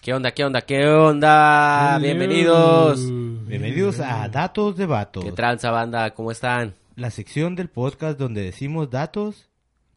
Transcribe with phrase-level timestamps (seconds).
[0.00, 1.98] ¿Qué onda, qué onda, qué onda?
[1.98, 3.00] Bienvenidos.
[3.46, 6.14] Bienvenidos a Datos de Vatos, ¿Qué tranza, banda?
[6.14, 6.74] ¿Cómo están?
[6.96, 9.49] la sección del podcast donde decimos datos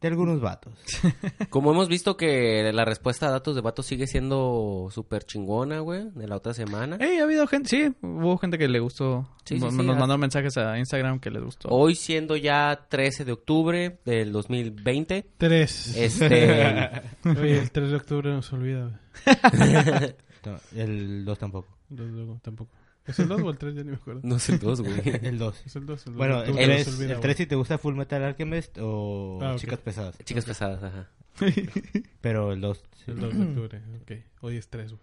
[0.04, 0.74] de algunos vatos.
[1.50, 6.10] Como hemos visto que la respuesta a datos de vatos sigue siendo súper chingona, güey,
[6.14, 6.98] de la otra semana.
[7.00, 9.26] Ey, ha habido gente, sí, hubo gente que le gustó.
[9.46, 11.68] Sí, sí, nos sí, nos mandó mensajes a Instagram que les gustó.
[11.70, 15.96] Hoy siendo ya 13 de octubre del 2020, Tres.
[15.96, 16.90] este...
[17.24, 19.00] Oye, el 3 de octubre no se olvida.
[19.24, 20.14] güey.
[20.44, 21.74] No, el 2 tampoco.
[21.88, 22.70] Los luego tampoco.
[23.06, 23.74] ¿Es el 2 o el 3?
[23.74, 24.20] Ya ni me acuerdo.
[24.24, 24.94] no sé dos, güey.
[25.22, 25.62] El 2.
[25.66, 26.04] Es el 2.
[26.14, 29.38] Bueno, el El- 3, se olvida, el 3 si te gusta Full Metal Alchemist o
[29.42, 29.58] Ah, ok.
[29.58, 30.18] Chicas Pesadas.
[30.24, 31.10] Chicas pesadas, ajá.
[32.20, 32.82] Pero el 2.
[33.08, 33.82] El 2 de octubre.
[34.02, 34.12] Ok.
[34.40, 35.02] Hoy es 3, güey.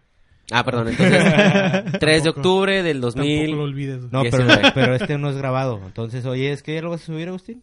[0.51, 1.23] Ah, perdón, entonces
[1.99, 3.59] 3 de octubre del Tampoco lo 2022.
[3.63, 4.01] olvides.
[4.11, 5.79] No, pero, pero este no es grabado.
[5.85, 7.61] Entonces, oye, ¿es que ya lo vas a subir, Agustín?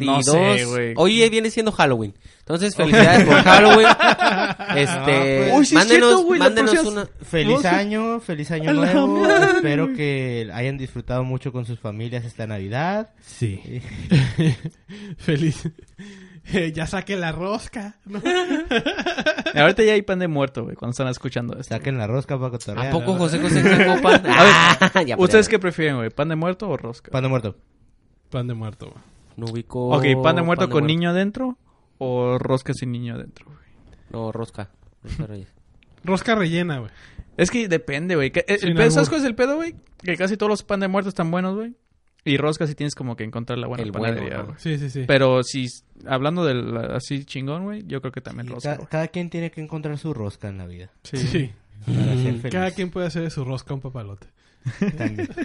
[0.00, 0.94] No sé, güey.
[0.96, 2.14] Hoy viene siendo Halloween.
[2.40, 3.86] Entonces, felicidades por Halloween.
[4.76, 5.52] Este, pues.
[5.54, 9.06] Uy, sí mándenos, la mándenos una Feliz año, feliz año nuevo.
[9.20, 9.56] madre.
[9.56, 13.10] Espero que hayan disfrutado mucho con sus familias esta Navidad.
[13.20, 13.80] Sí.
[15.18, 15.68] Feliz.
[16.46, 17.96] Eh, ya saqué la rosca.
[18.06, 18.20] ¿no?
[19.54, 21.74] Ahorita ya hay pan de muerto, güey, cuando están escuchando esto.
[21.74, 22.86] Saquen la rosca para cotorrear.
[22.88, 24.22] ¿A poco José José sacó pan?
[24.26, 26.10] Ah, ya, ¿Ustedes pero- qué prefieren, güey?
[26.10, 27.10] ¿Pan de muerto o rosca?
[27.10, 27.56] Pan de muerto.
[28.30, 29.04] Pan de muerto, güey.
[29.36, 29.88] No ubico.
[29.88, 30.86] Ok, ¿pan de muerto con muerto.
[30.86, 31.58] niño adentro
[31.98, 33.58] o rosca sin niño adentro, güey?
[34.10, 34.70] No, rosca.
[36.04, 36.90] Rosca rellena, güey.
[37.36, 38.30] Es que depende, güey.
[38.30, 39.74] Que- El ¿Sabes cuál es el pedo, güey?
[40.02, 41.74] Que casi todos los pan de muerto están buenos, güey.
[42.24, 44.54] Y rosca sí tienes como que encontrar la buena El bueno, panadería, güey.
[44.58, 45.04] Sí, sí, sí.
[45.06, 45.66] Pero si
[46.06, 49.50] hablando del así chingón, güey, yo creo que también Y rosca, ca- cada quien tiene
[49.50, 50.90] que encontrar su rosca en la vida.
[51.02, 51.16] Sí.
[51.16, 51.50] Sí.
[51.86, 52.52] Para ser feliz.
[52.52, 54.26] Cada quien puede hacer de su rosca un papalote.
[54.98, 55.28] También.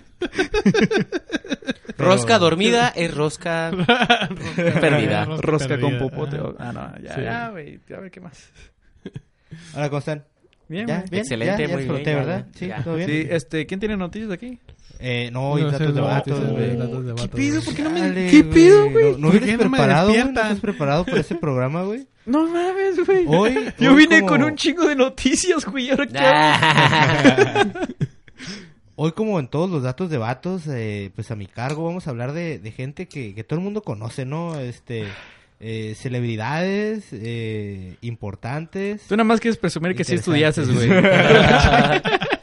[1.98, 3.72] Rosca dormida es rosca
[4.56, 5.24] perdida.
[5.26, 6.38] Rosca Rosca con popote.
[6.60, 7.22] Ah, no, ya, Sí.
[7.22, 7.80] ya, güey.
[7.96, 8.52] A ver qué más.
[9.74, 10.26] Hola, ¿cómo están?
[10.68, 11.06] Bien, ¿Ya?
[11.10, 11.22] ¿Bien?
[11.22, 11.68] Excelente, ¿Ya?
[11.70, 12.48] ¿Ya muy exploté, bien, ya, verdad?
[12.52, 12.60] ya.
[12.60, 12.84] Sí, Ya.
[12.84, 13.10] ¿todo bien?
[13.10, 14.60] Sí, este, ¿quién tiene noticias aquí?
[15.00, 16.78] Eh, no, hoy No, datos ese de vatos, güey.
[17.18, 17.62] ¿Qué pido?
[17.62, 17.66] güey.
[17.66, 18.00] ¿Por qué no me...
[18.02, 19.12] Dale, ¿Qué pido, güey?
[19.12, 20.20] ¿No, no ¿Por vienes qué no me preparado, güey?
[20.24, 22.08] ¿No estás preparado para ese programa, güey?
[22.26, 23.26] No mames, güey.
[23.28, 25.90] Hoy- Yo hoy vine como- con un chingo de noticias, güey.
[25.92, 27.96] ¿Ahora qué.
[28.98, 32.12] Hoy, como en todos los datos de vatos, eh, pues a mi cargo vamos a
[32.12, 34.58] hablar de, de gente que, que todo el mundo conoce, ¿no?
[34.58, 35.04] Este,
[35.60, 39.02] eh, celebridades eh, importantes.
[39.10, 40.90] Tú nada más quieres presumir que sí estudiases, güey.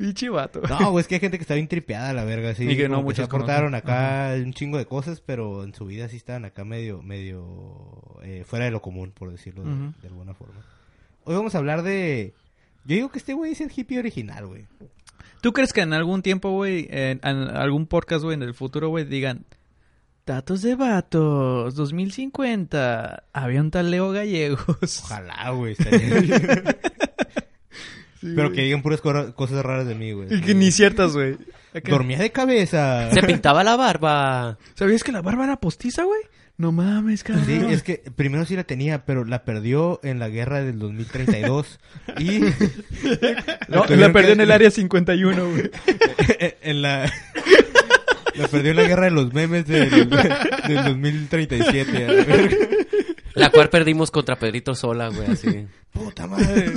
[0.00, 0.62] Pinche vato.
[0.66, 2.66] No, güey, es que hay gente que está bien tripeada, la verga, sí.
[2.66, 6.16] Y que no muchos aportaron acá un chingo de cosas, pero en su vida sí
[6.16, 7.44] estaban acá medio, medio
[8.22, 10.62] eh, fuera de lo común, por decirlo de, alguna forma.
[11.24, 12.32] Hoy vamos a hablar de...
[12.86, 14.64] Yo digo que este güey es el hippie original, güey.
[15.42, 18.88] ¿Tú crees que en algún tiempo, güey, en, en algún podcast, güey, en el futuro,
[18.88, 19.44] güey, digan...
[20.24, 25.02] Datos de vatos, 2050, había un tal Leo Gallegos.
[25.04, 25.76] Ojalá, güey.
[28.20, 30.28] Pero que digan puras cosas raras de mí, güey.
[30.34, 31.36] Y que ni ciertas, güey.
[31.88, 33.10] Dormía de cabeza.
[33.12, 34.58] Se pintaba la barba.
[34.74, 36.20] ¿Sabías que la barba era postiza, güey?
[36.58, 37.46] No mames, cabrón.
[37.46, 41.80] Sí, es que primero sí la tenía, pero la perdió en la guerra del 2032.
[42.18, 42.40] y...
[43.68, 45.70] No, la perdió que- en el área 51, güey.
[46.62, 47.10] en la...
[48.34, 52.04] La perdió en la guerra de los memes del, del 2037.
[52.04, 52.56] a la verga.
[53.34, 55.66] La cual perdimos contra Pedrito Sola, güey, así.
[55.92, 56.72] Puta madre.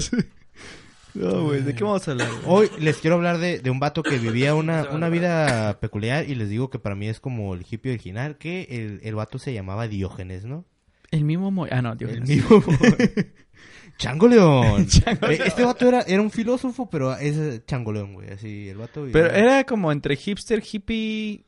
[1.15, 2.27] No, güey, ¿de qué vamos a hablar?
[2.43, 2.69] güey?
[2.69, 6.35] Hoy les quiero hablar de, de un vato que vivía una, una vida peculiar y
[6.35, 9.53] les digo que para mí es como el hippie original, que el, el vato se
[9.53, 10.65] llamaba Diógenes, ¿no?
[11.11, 11.51] El mismo...
[11.51, 12.11] Mo- Ah, no, Dios.
[12.11, 12.63] El mismo.
[13.97, 14.87] Chango León.
[15.29, 18.31] Eh, Este vato era, era un filósofo, pero es eh, Chango León, güey.
[18.31, 19.05] Así, el vato.
[19.11, 21.45] Pero era como entre hipster, hippie...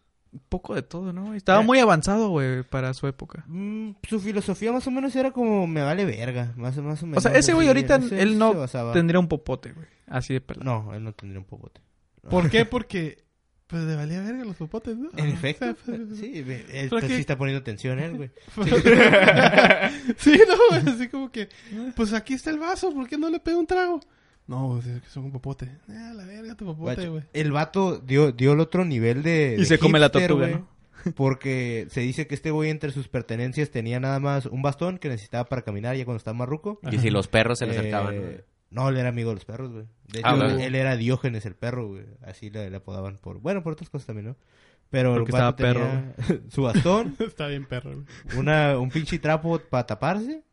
[0.50, 1.34] Poco de todo, ¿no?
[1.34, 3.44] Estaba Era- muy avanzado, güey, para su época.
[3.48, 7.08] Mm, su filosofía más o menos era como me vale verga, más, más o O
[7.08, 7.24] menos.
[7.24, 8.54] sea, ese güey ahorita, él no
[8.94, 9.88] tendría un popote, güey.
[10.08, 10.66] Así de pelado.
[10.66, 11.82] No, él no tendría un popote.
[12.30, 12.66] ¿Por qué?
[12.66, 13.24] Porque
[13.68, 15.10] pues le valía verga los popotes, ¿no?
[15.18, 18.30] En efecto, O sea, pues, sí, él ¿Pero pues, sí está poniendo atención él, güey.
[20.18, 21.50] sí, no, güey, así como que,
[21.96, 24.00] pues aquí está el vaso, ¿por qué no le pego un trago?
[24.48, 25.70] No, es que son un popote.
[25.90, 27.24] Ah, la verga tu popote, güey.
[27.34, 29.56] El vato dio, dio el otro nivel de.
[29.58, 31.14] Y de se come la tortuga, güey, ¿no?
[31.16, 35.10] Porque se dice que este güey entre sus pertenencias tenía nada más un bastón que
[35.10, 36.80] necesitaba para caminar ya cuando estaba marruco.
[36.92, 38.16] Y si los perros se le Eh, acercaban.
[38.16, 38.28] ¿no?
[38.72, 39.86] No, él era amigo de los perros, güey.
[40.12, 42.06] De hecho, Ah, él era Diógenes el perro, güey.
[42.24, 43.40] Así le, le apodaban por...
[43.40, 44.36] Bueno, por otras cosas también, ¿no?
[44.90, 46.16] Pero el Porque vato estaba tenía
[46.50, 48.40] su bastón, Está bien perro, güey.
[48.40, 50.44] una, un pinche trapo para taparse,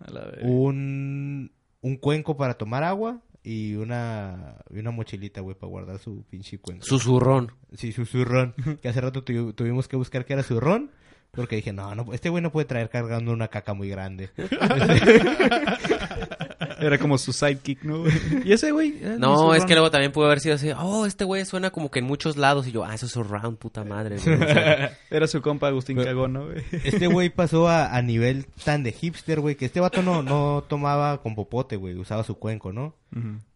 [0.00, 0.46] A la verga.
[0.48, 1.52] un,
[1.84, 6.58] un cuenco para tomar agua y una, y una mochilita, güey, para guardar su pinche
[6.58, 6.84] cuenco.
[6.86, 7.52] Susurrón.
[7.74, 8.54] Sí, su zurrón.
[8.80, 10.90] que hace rato tu- tuvimos que buscar que era zurrón.
[11.30, 14.30] Porque dije, no, no, este güey no puede traer cargando una caca muy grande.
[16.86, 18.04] Era como su sidekick, ¿no?
[18.44, 18.98] Y ese güey.
[19.00, 20.70] eh, No, es que luego también pudo haber sido así.
[20.78, 22.66] Oh, este güey suena como que en muchos lados.
[22.66, 24.18] Y yo, ah, eso es surround, puta madre.
[24.18, 24.34] güey.
[24.34, 26.62] O sea, Era su compa Agustín Pero- Cagón, ¿no, güey?
[26.84, 30.64] Este güey pasó a, a nivel tan de hipster, güey, que este vato no, no
[30.68, 32.94] tomaba con popote, güey, usaba su cuenco, ¿no?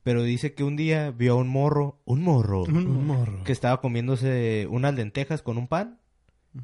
[0.04, 3.42] Pero dice que un día vio a un morro, un morro, Un morro.
[3.44, 5.98] que estaba comiéndose unas lentejas con un pan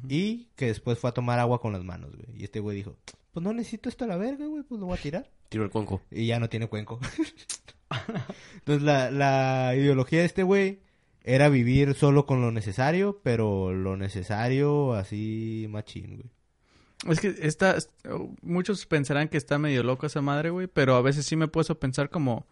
[0.07, 2.39] y que después fue a tomar agua con las manos, güey.
[2.39, 2.95] Y este güey dijo,
[3.35, 5.29] pues no necesito esto a la verga, güey, pues lo voy a tirar.
[5.49, 6.01] tiro el cuenco.
[6.09, 7.01] Y ya no tiene cuenco.
[8.59, 10.79] Entonces la, la ideología de este güey
[11.21, 16.31] era vivir solo con lo necesario, pero lo necesario así machín, güey.
[17.11, 17.75] Es que está,
[18.41, 21.77] muchos pensarán que está medio loco esa madre, güey, pero a veces sí me puedo
[21.77, 22.47] pensar como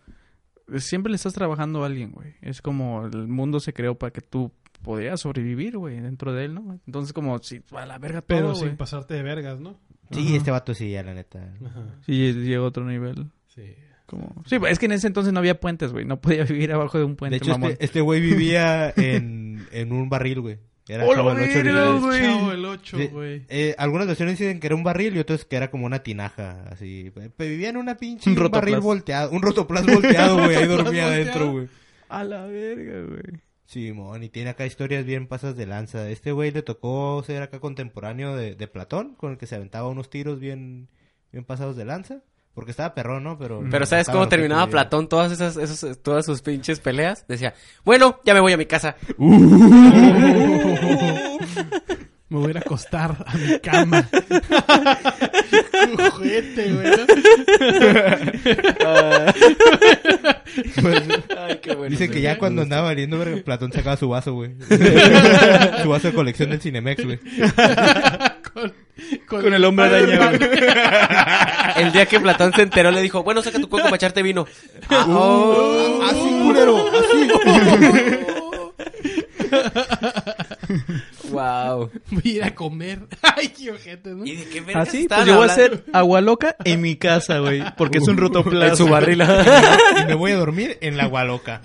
[0.79, 2.35] siempre le estás trabajando a alguien, güey.
[2.41, 4.51] Es como el mundo se creó para que tú
[4.81, 6.77] podías sobrevivir, güey, dentro de él, ¿no?
[6.85, 9.79] Entonces como si a la verga todo, Pero sin pasarte de vergas, ¿no?
[10.13, 10.35] Sí, Ajá.
[10.37, 11.39] este vato sí, ya la neta.
[11.65, 11.81] Ajá.
[12.05, 13.27] Sí, llegó a otro nivel.
[13.47, 13.75] Sí.
[14.05, 14.43] Como...
[14.45, 16.05] Sí, es que en ese entonces no había puentes, güey.
[16.05, 17.71] No podía vivir abajo de un puente, De hecho, mamón.
[17.71, 20.57] este, este güey vivía en, en un barril, güey.
[20.87, 22.01] Era ¡Hola, como el ocho verga, niveles.
[22.01, 22.21] güey!
[22.21, 23.41] Chavo el 8, Sí, güey.
[23.47, 26.65] eh, algunas versiones dicen que era un barril y otras que era como una tinaja,
[26.69, 27.09] así.
[27.15, 30.83] Pero vivía en una pinche Un un barril volteado, un rotoplas volteado, güey, ahí dormía
[31.05, 31.11] volteado.
[31.11, 31.67] adentro, güey.
[32.09, 33.41] A la verga, güey.
[33.65, 36.09] Simón, y tiene acá historias bien pasas de lanza.
[36.09, 39.89] Este güey le tocó ser acá contemporáneo de, de Platón, con el que se aventaba
[39.89, 40.89] unos tiros bien,
[41.31, 42.21] bien pasados de lanza.
[42.53, 43.39] Porque estaba perrón, ¿no?
[43.39, 44.67] Pero, Pero ¿sabes cómo terminaba.
[44.67, 47.25] Platón todas esas, esos, todas sus pinches peleas?
[47.27, 48.95] Decía, bueno, ya me voy a mi casa.
[52.33, 54.09] Me voy a ir a acostar a mi cama.
[56.13, 56.91] Juguete, güey.
[60.81, 61.03] Pues,
[61.37, 61.91] Ay, qué bueno.
[61.91, 64.55] Dicen que ya cuando andaba valiendo, verga, Platón sacaba su vaso, güey.
[65.83, 67.19] su vaso de colección del Cinemex, güey.
[68.51, 68.73] Con,
[69.27, 70.39] Con el hombre araña, güey.
[71.85, 74.47] El día que Platón se enteró le dijo, bueno, saca tu cuenco para echarte vino.
[74.89, 76.01] Ah, oh.
[76.03, 77.29] Así, culero, así.
[81.33, 81.89] Wow.
[82.11, 82.99] Voy a ir a comer.
[83.21, 84.25] Ay, qué ojete, ¿no?
[84.25, 87.39] ¿Y de qué vergas Así, pues yo voy a hacer agua loca en mi casa,
[87.39, 87.63] güey.
[87.77, 88.71] Porque es un rotoplas.
[88.71, 89.21] En su barril.
[90.01, 91.61] y me voy a dormir en la gualoca.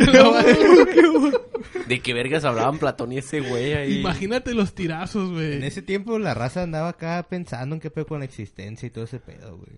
[1.87, 4.01] ¿De qué vergas hablaban Platón y ese güey ahí?
[4.01, 5.55] Imagínate los tirazos, güey.
[5.55, 8.91] En ese tiempo la raza andaba acá pensando en qué pedo con la existencia y
[8.91, 9.71] todo ese pedo, güey.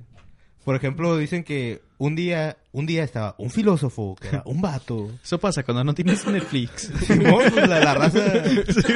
[0.70, 5.10] Por ejemplo, dicen que un día, un día estaba un filósofo, que era un vato.
[5.24, 6.92] Eso pasa cuando no tienes Netflix.
[7.08, 8.20] Simón, pues la, la raza.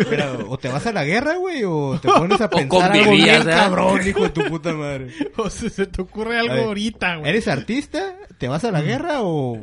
[0.09, 3.45] Mira, o te vas a la guerra, güey, o te pones a pensar algo convivías,
[3.45, 5.09] bien cabrón, hijo de tu puta madre.
[5.37, 7.29] O sea, se te ocurre algo ver, ahorita, güey.
[7.29, 8.19] ¿Eres artista?
[8.39, 9.59] ¿Te vas a la guerra o,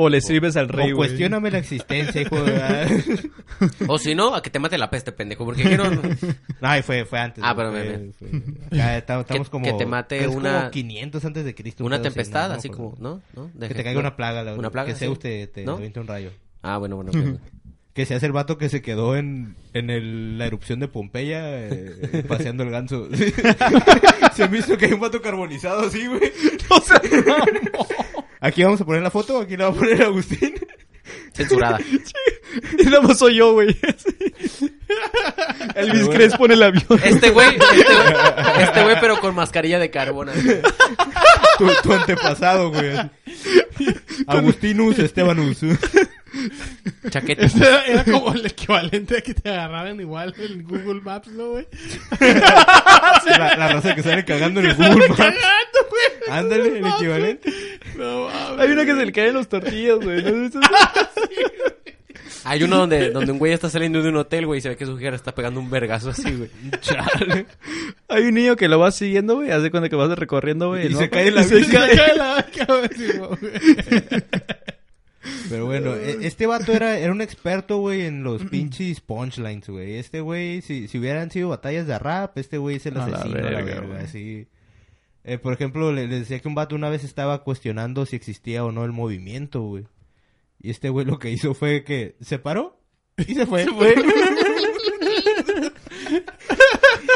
[0.00, 1.08] O le sirves al rey, o güey.
[1.08, 3.30] cuestióname la existencia, hijo de...
[3.88, 5.44] O si no, a que te mate la peste, pendejo.
[5.44, 5.90] Porque aquí no...
[5.90, 7.42] No, fue, fue antes.
[7.44, 8.28] Ah, pero fue- bien, fue-
[8.80, 9.64] acá estamos, Que- como...
[9.64, 11.82] que te mate es una- como 500 antes de Cristo.
[11.82, 12.54] un Una tempestad, ¿no?
[12.54, 13.20] así como, ¿no?
[13.34, 13.50] ¿No?
[13.68, 14.94] Que te caiga una plaga, la Una plaga, Que.
[14.94, 15.72] Zeus te, te ¿No?
[15.74, 16.30] aviente un rayo.
[16.62, 17.10] Ah, bueno, bueno.
[17.94, 21.40] Que se hace el vato que se quedó en, en el- la erupción de Pompeya
[21.66, 23.08] eh, paseando el ganso.
[24.36, 26.20] se me hizo que hay un vato carbonizado así, güey.
[28.40, 30.54] Aquí vamos a poner la foto, aquí la va a poner Agustín.
[31.32, 31.78] Censurada.
[32.78, 33.68] Y nada más soy yo, güey.
[35.74, 36.10] Elvis bueno.
[36.10, 36.84] Crespo en el avión.
[37.04, 40.30] Este güey, este güey, este güey, pero con mascarilla de carbón.
[40.30, 40.48] así.
[41.58, 42.96] Tu, tu antepasado, güey.
[44.26, 45.58] Agustinus Estebanus.
[47.10, 47.46] Chaqueta.
[47.46, 51.66] Era, era como el equivalente a que te agarraran igual en Google Maps, ¿no, güey?
[52.20, 55.16] La, la raza que sale cagando en el Google Maps.
[55.16, 56.30] Cagando, güey.
[56.38, 57.52] Ándale, el equivalente.
[57.96, 58.60] No mames.
[58.60, 60.22] Hay una que se le caen los tortillas, güey.
[60.22, 60.50] ¿No?
[62.44, 64.76] Hay uno donde, donde un güey está saliendo de un hotel, güey, y se ve
[64.76, 66.50] que su hija está pegando un vergazo así, güey.
[66.80, 67.46] Chale.
[68.08, 69.50] Hay un niño que lo va siguiendo, güey.
[69.50, 70.86] Hace cuando que vas recorriendo, güey.
[70.86, 70.98] Y ¿no?
[70.98, 71.70] se cae en la se bici.
[71.72, 71.90] cae.
[71.90, 72.88] Se cae la güey.
[75.48, 79.94] Pero bueno, e- este vato era, era un experto, güey, en los pinches punchlines, güey.
[79.94, 83.16] Este güey, si, si hubieran sido batallas de rap, este güey es el A la
[83.16, 83.98] asesino, la verga, verga, güey.
[84.04, 84.46] así.
[85.24, 88.64] Eh, por ejemplo, le, le decía que un vato una vez estaba cuestionando si existía
[88.64, 89.84] o no el movimiento, güey.
[90.60, 92.80] Y este güey lo que hizo fue que se paró
[93.16, 93.64] y se fue.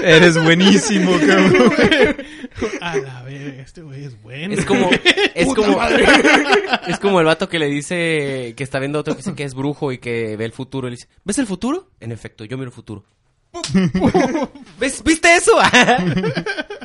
[0.02, 1.72] Eres buenísimo, cabrón.
[2.80, 4.54] A la verga, este güey es bueno.
[4.54, 4.90] Es como,
[5.34, 5.78] es como,
[6.86, 9.44] es como el vato que le dice que está viendo a otro que dice que
[9.44, 10.88] es brujo y que ve el futuro.
[10.88, 11.90] Y le dice, ¿ves el futuro?
[12.00, 13.04] En efecto, yo miro el futuro.
[14.78, 15.52] ¿Ves, ¿Viste eso?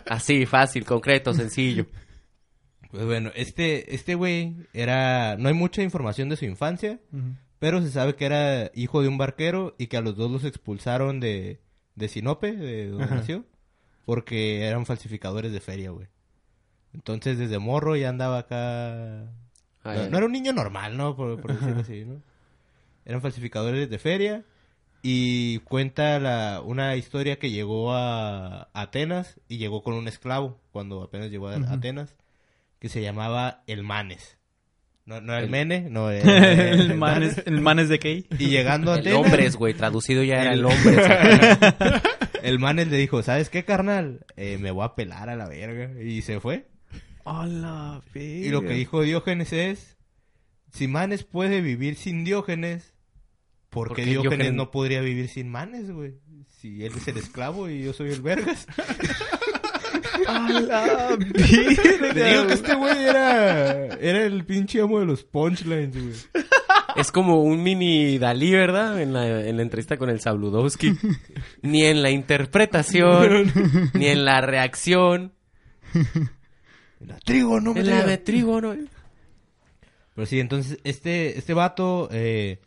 [0.08, 1.86] Así, fácil, concreto, sencillo.
[2.92, 7.00] Pues bueno, este, este güey era, no hay mucha información de su infancia,
[7.60, 10.44] pero se sabe que era hijo de un barquero y que a los dos los
[10.46, 11.60] expulsaron de,
[11.98, 13.16] de Sinope, de donde Ajá.
[13.16, 13.44] nació,
[14.06, 16.08] porque eran falsificadores de feria, güey.
[16.94, 19.24] Entonces desde morro ya andaba acá...
[19.84, 21.16] Ay, No, no era un niño normal, ¿no?
[21.16, 22.22] Por, por decirlo así, ¿no?
[23.04, 24.46] Eran falsificadores de feria
[25.02, 31.04] y cuenta la, una historia que llegó a Atenas y llegó con un esclavo cuando
[31.04, 32.16] apenas llegó a Atenas
[32.80, 34.37] que se llamaba el Manes.
[35.08, 38.28] No, no era el, El- Mene, no era El manes, el manes de Key.
[38.38, 40.98] Y llegando a El Atenas, hombres, güey, traducido ya era El- el hombre.
[42.44, 44.26] el Manes le dijo, ¿sabes qué, carnal?
[44.36, 46.00] Eh, me voy a pelar a la verga.
[46.02, 46.68] Y se fue.
[47.24, 49.98] Hola, Y lo que dijo Diógenes es,
[50.72, 52.94] si Manes puede vivir sin Diógenes,
[53.70, 56.14] ¿por ¿Por qué qué Diógenes Diógenes- no podría vivir sin Manes, güey?
[56.60, 58.66] Si él es el esclavo y yo soy el vergas.
[62.14, 66.46] Te digo que este güey era, era el pinche amo de los punchlines, güey.
[66.96, 69.00] Es como un mini Dalí, ¿verdad?
[69.02, 70.94] En la, en la entrevista con el Sabludowski.
[71.62, 73.52] Ni en la interpretación,
[73.94, 75.34] ni en la reacción,
[77.00, 78.76] La trigo, no me en la de trígono.
[80.16, 82.60] Pero sí, entonces este, este vato eh,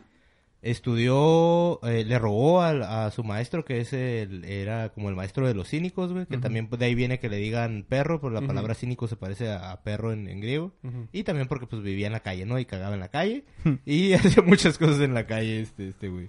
[0.63, 5.47] estudió, eh, le robó al- a, su maestro, que es el, era como el maestro
[5.47, 8.33] de los cínicos, güey, que también pues, de ahí viene que le digan perro, por
[8.33, 10.73] la palabra cínico se parece a, a perro en, en griego.
[11.13, 12.59] Y también porque pues vivía en la calle, ¿no?
[12.59, 13.45] Y cagaba en la calle.
[13.87, 16.29] y hacía muchas cosas en la calle este, este güey.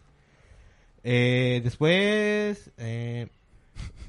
[1.03, 3.27] Eh, después, eh,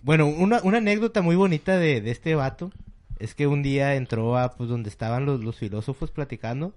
[0.02, 2.70] bueno, una, una anécdota muy bonita de, de este vato
[3.18, 6.74] es que un día entró a pues donde estaban los, los filósofos platicando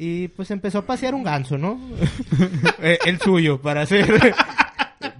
[0.00, 1.80] y pues empezó a pasear un ganso, ¿no?
[2.82, 4.06] Eh, el suyo, para hacer...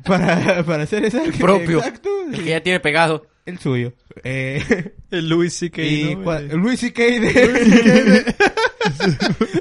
[0.04, 1.22] para, para hacer esa...
[1.38, 1.78] propio.
[1.78, 2.08] Exacto.
[2.32, 3.26] El que ya tiene pegado.
[3.44, 3.92] El suyo.
[4.22, 5.82] Eh, El Louis C.K.
[5.82, 6.32] y ¿no?
[6.36, 7.02] El- el Luis C.K.
[7.02, 7.18] de,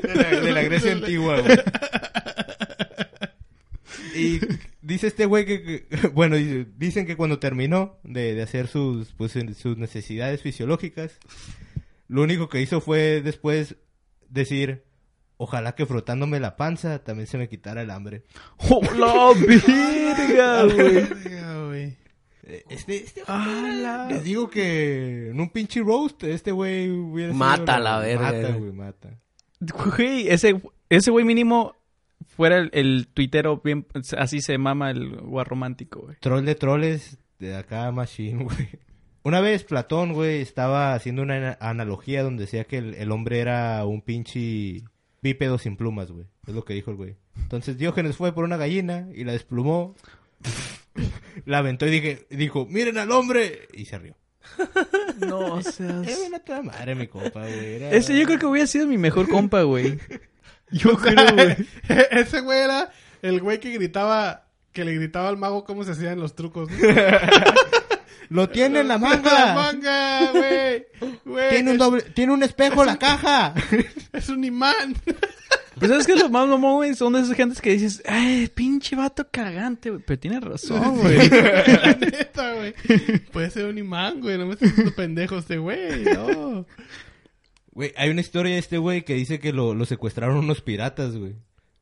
[0.04, 1.58] de, la, de la Grecia antigua, güey.
[4.16, 4.40] Y
[4.82, 9.14] dice este güey que, que- bueno, dice- dicen que cuando terminó de, de hacer sus,
[9.14, 11.18] pues, sus necesidades fisiológicas,
[12.08, 13.76] lo único que hizo fue después
[14.30, 14.84] decir,
[15.38, 18.24] ojalá que frotándome la panza también se me quitara el hambre.
[18.70, 19.60] ¡Hola, güey!
[19.66, 20.64] Verga,
[21.66, 21.98] güey.
[22.44, 24.08] Eh, Este, este ¡Hala!
[24.10, 28.32] Les digo que en un pinche roast, este güey hubiera sido Mata la verga.
[28.32, 29.10] Mata, güey, mata.
[29.60, 31.76] Güey, ese, ese güey mínimo
[32.26, 33.86] fuera el, el tuitero bien...
[34.18, 36.16] Así se mama el guarromántico, güey.
[36.20, 38.70] Troll de troles de acá, Machine, güey.
[39.24, 43.40] Una vez Platón, güey, estaba haciendo una ana- analogía donde decía que el, el hombre
[43.40, 44.84] era un pinche
[45.22, 46.26] bípedo sin plumas, güey.
[46.48, 47.16] Es lo que dijo el güey.
[47.38, 49.96] Entonces Diógenes fue por una gallina y la desplumó.
[51.46, 53.68] la aventó y dije, dijo, miren al hombre.
[53.74, 54.16] Y se rió.
[55.20, 56.20] No, seas...
[56.28, 57.76] una toda madre, mi compa, güey.
[57.76, 59.98] Era- Ese yo creo que hubiera sido mi mejor compa, güey.
[60.72, 61.56] Yo creo, güey.
[62.12, 62.92] Ese güey era
[63.24, 66.70] el güey que gritaba, que le gritaba al mago cómo se hacían los trucos.
[68.30, 69.56] ¡Lo tiene en la La manga!
[69.56, 70.86] manga, güey.
[71.26, 73.54] Güey, Tiene un doble, tiene un espejo la caja.
[74.14, 74.96] Es un imán.
[75.78, 78.96] Pues sabes que lo más mamón, güey, son de esas gentes que dices, ay, pinche
[78.96, 80.02] vato cagante, güey.
[80.06, 81.30] Pero tienes razón, güey.
[81.30, 82.74] La neta, güey.
[83.32, 84.38] Puede ser un imán, güey.
[84.40, 86.04] No me estás haciendo pendejo este güey.
[86.04, 86.66] No.
[87.74, 91.16] Güey, hay una historia de este güey que dice que lo, lo secuestraron unos piratas,
[91.16, 91.36] güey.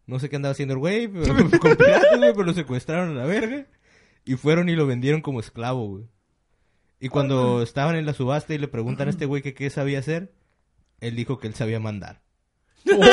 [0.07, 3.21] No sé qué andaba haciendo el güey, pero con piratas, güey, pero lo secuestraron a
[3.21, 3.65] la verga.
[4.25, 6.03] Y fueron y lo vendieron como esclavo, güey.
[6.99, 9.99] Y cuando estaban en la subasta y le preguntan a este güey que qué sabía
[9.99, 10.31] hacer,
[11.01, 12.21] él dijo que él sabía mandar.
[12.85, 13.09] Güey!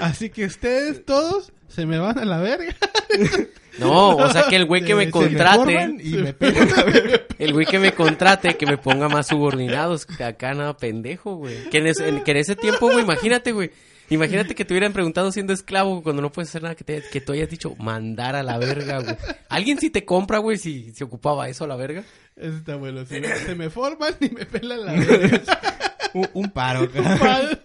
[0.00, 2.74] Así que ustedes todos se me van a la verga.
[3.78, 7.22] No, o sea que el güey que me contrate, y me pegan la verga.
[7.38, 10.04] el güey que me contrate, que me ponga más subordinados.
[10.04, 11.70] Que acá nada pendejo, güey.
[11.70, 13.70] Que en ese, en- que en ese tiempo, güey, imagínate, güey.
[14.12, 17.20] Imagínate que te hubieran preguntado siendo esclavo cuando no puedes hacer nada que, te, que
[17.20, 19.16] tú hayas dicho mandar a la verga, güey.
[19.48, 22.04] ¿Alguien sí te compra, güey, si se ocupaba eso a la verga?
[22.36, 23.06] Eso está bueno.
[23.06, 25.42] Se me, se me forman y me pelan la verga.
[26.14, 27.58] Un, un paro, cabrón.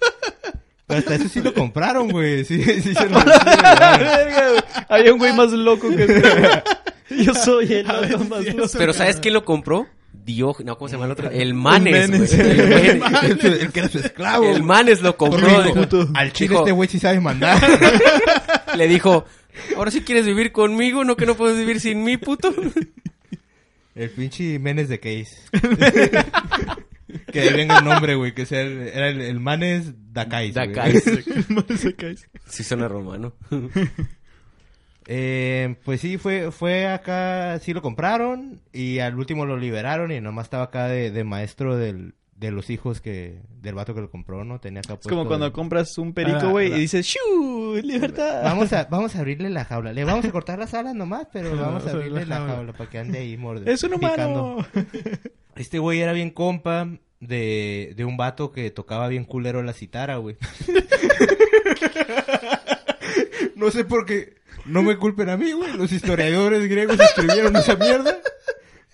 [0.86, 2.46] Pero hasta eso sí lo compraron, güey.
[2.46, 4.62] Sí, sí se lo Verga, güey.
[4.88, 6.24] Había un güey más loco que ese.
[7.25, 8.70] Yo soy el loco más loco.
[8.77, 9.86] Pero ¿sabes quién lo compró?
[10.27, 11.29] Diógenes, no, ¿cómo se llama el otro?
[11.31, 12.41] El Manes, güey.
[12.51, 14.43] El, Manes- el, el que era su esclavo.
[14.46, 15.63] el Manes lo compró.
[15.63, 17.60] dijo- Al chile dijo- este güey sí sabe mandar.
[18.77, 19.25] le dijo,
[19.75, 22.53] ahora sí quieres vivir conmigo, no que no puedes vivir sin mí, puto.
[23.96, 25.38] el pinche Menes de Case.
[27.31, 28.34] que ahí venga el nombre, güey.
[28.36, 30.53] Que sea el, era el, el Manes Dakais.
[30.53, 30.67] güey.
[30.74, 32.27] Dakais.
[32.48, 33.34] Sí suena romano.
[35.10, 40.20] Eh, pues sí, fue, fue acá, sí lo compraron y al último lo liberaron y
[40.20, 44.10] nomás estaba acá de, de maestro del, de los hijos que, del vato que lo
[44.12, 44.60] compró, ¿no?
[44.60, 47.76] Tenía acá Es como cuando de- compras un perico, güey, y dices, ¡Shu!
[47.82, 48.44] ¡Libertad!
[48.44, 49.94] Vamos a, vamos a abrirle la jaula.
[49.94, 52.74] Le vamos a cortar las alas nomás, pero vamos a abrirle abrir la la jaula,
[52.74, 54.56] para que ande ahí morde- ¡Es un picando.
[54.56, 54.68] humano!
[55.56, 56.88] Este güey era bien compa
[57.20, 60.36] de, de un vato que tocaba bien culero la citara, güey.
[63.56, 64.37] no sé por qué.
[64.67, 65.74] No me culpen a mí, güey.
[65.77, 68.17] Los historiadores griegos escribieron esa mierda.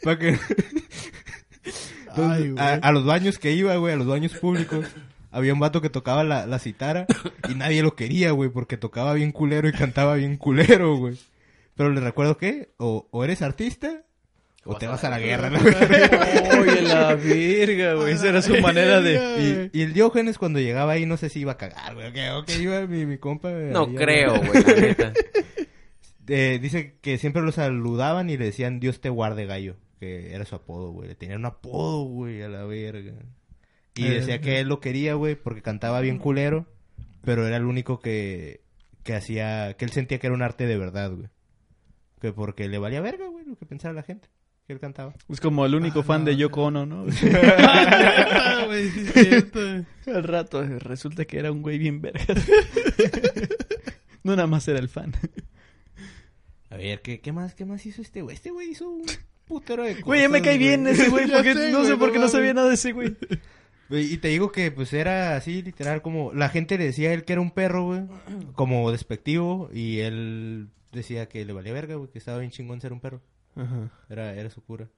[0.03, 0.29] Para que...
[2.09, 2.63] Entonces, Ay, güey.
[2.63, 4.85] a, a los baños que iba, güey, a los baños públicos.
[5.31, 7.07] Había un vato que tocaba la, la citara
[7.49, 11.17] y nadie lo quería, güey, porque tocaba bien culero y cantaba bien culero, güey.
[11.75, 14.03] Pero le recuerdo que o, o eres artista
[14.63, 15.57] o te vas a la guerra, ¿no?
[16.61, 18.13] ¡Oye, la verga, güey!
[18.13, 19.69] Esa era su manera de...
[19.73, 22.07] Y, y el Diógenes cuando llegaba ahí no sé si iba a cagar, güey.
[22.29, 23.49] ¿O qué, iba mi, mi compa?
[23.49, 25.13] No ahí, creo, güey, la neta.
[26.27, 29.75] Eh, dice que siempre lo saludaban y le decían Dios te guarde gallo.
[29.99, 31.07] Que era su apodo, güey.
[31.09, 33.13] Le tenían un apodo, güey, a la verga.
[33.95, 36.65] Y Eh, decía que él lo quería, güey, porque cantaba bien culero.
[37.23, 38.61] Pero era el único que,
[39.03, 39.75] que hacía...
[39.77, 41.29] Que él sentía que era un arte de verdad, güey.
[42.19, 44.27] Que porque le valía verga, güey, lo que pensaba la gente.
[44.67, 45.13] Que él cantaba.
[45.29, 47.05] Es como el único fan de Yoko Ono, ¿no?
[48.65, 48.67] Ah.
[50.07, 52.23] Al rato eh, resulta que era un güey bien verga.
[54.23, 55.13] no nada más era el fan.
[56.73, 58.35] A ver, ¿qué, qué más, qué más hizo este güey?
[58.35, 59.05] Este güey hizo un
[59.45, 61.99] putero de cosas, Güey, ya me cae bien ese güey, porque sé, no sé güey,
[61.99, 63.15] por no qué no sabía nada de ese güey.
[63.89, 67.25] Y te digo que pues era así, literal, como la gente le decía a él
[67.25, 68.01] que era un perro, güey,
[68.53, 72.91] como despectivo, y él decía que le valía verga, güey, que estaba bien chingón ser
[72.91, 73.21] un perro.
[73.55, 73.91] Ajá.
[74.09, 74.89] Era, era su cura.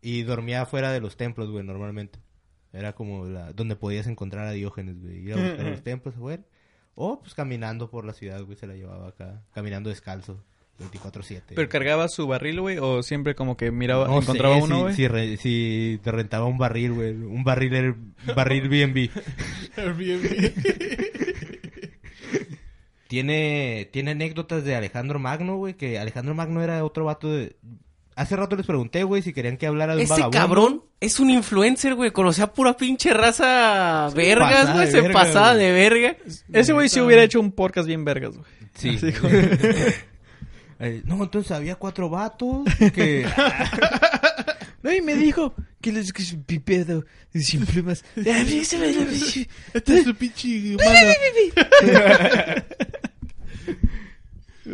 [0.00, 2.20] Y dormía fuera de los templos, güey, normalmente.
[2.72, 5.18] Era como la, donde podías encontrar a Diógenes, güey.
[5.18, 6.38] Ir a buscar a los templos, güey.
[6.94, 9.42] O pues caminando por la ciudad, güey, se la llevaba acá.
[9.52, 10.44] Caminando descalzo,
[10.80, 11.42] 24-7.
[11.54, 12.78] ¿Pero cargaba su barril, güey?
[12.78, 14.94] ¿O siempre como que miraba, No encontraba sé uno, si- güey?
[14.94, 17.10] si, re- si te rentaba un barril, güey.
[17.12, 17.96] Un barril, era-
[18.34, 19.10] barril B&B.
[19.76, 20.52] Airbnb.
[23.08, 27.56] Tiene, tiene anécdotas de Alejandro Magno, güey, que Alejandro Magno era otro vato de...
[28.14, 31.30] Hace rato les pregunté, güey, si querían que hablara de un Ese cabrón es un
[31.30, 32.10] influencer, güey.
[32.10, 34.86] Conocía pura pinche raza vergas, güey.
[34.86, 36.16] de Se verga, pasaba de verga.
[36.52, 38.46] Ese güey sí hubiera hecho un podcast bien vergas, güey.
[38.74, 38.90] Sí.
[38.96, 39.12] Así
[40.80, 42.64] Eh, no, entonces había cuatro vatos
[42.94, 43.26] que...
[44.82, 48.04] No, y me dijo que les que pipedo sin plumas.
[49.74, 51.00] Este es su pinche humano.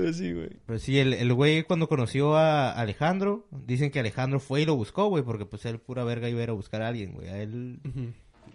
[0.08, 0.50] Así, güey.
[0.66, 4.76] Pues sí, el, el güey cuando conoció a Alejandro, dicen que Alejandro fue y lo
[4.76, 7.28] buscó, güey, porque pues él pura verga iba a ir a buscar a alguien, güey.
[7.28, 7.80] A él...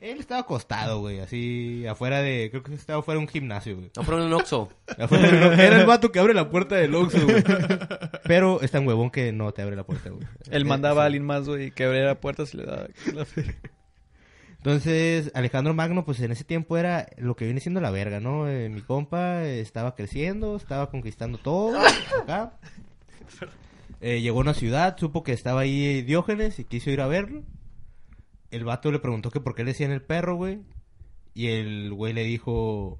[0.01, 2.47] Él estaba acostado, güey, así afuera de...
[2.49, 3.91] Creo que estaba afuera de un gimnasio, güey.
[3.95, 4.67] No, pero un Oxxo.
[4.97, 7.43] Afuera Era el vato que abre la puerta del Oxxo, güey.
[8.23, 10.25] Pero es tan huevón que no te abre la puerta, güey.
[10.49, 13.55] Él Eh, mandaba a alguien más, güey, que abriera puertas y le daba la fe.
[14.57, 18.49] Entonces, Alejandro Magno, pues en ese tiempo era lo que viene siendo la verga, ¿no?
[18.49, 21.79] Eh, mi compa eh, estaba creciendo, estaba conquistando todo
[22.23, 22.53] acá.
[24.03, 27.43] Eh, llegó a una ciudad, supo que estaba ahí Diógenes y quiso ir a verlo.
[28.51, 30.59] El vato le preguntó que por qué le decían el perro, güey.
[31.33, 32.99] Y el güey le dijo,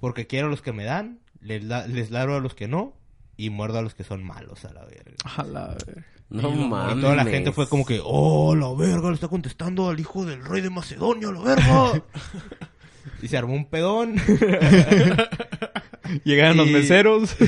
[0.00, 2.94] porque quiero a los que me dan, les, la- les ladro a los que no
[3.36, 5.14] y muerdo a los que son malos a la verga.
[5.36, 6.06] A la verga.
[6.30, 7.00] No Y mames.
[7.02, 10.44] toda la gente fue como que, oh, la verga, le está contestando al hijo del
[10.44, 12.02] rey de Macedonia, la verga.
[13.22, 14.14] y se armó un pedón.
[16.24, 17.36] Llegaron los meseros.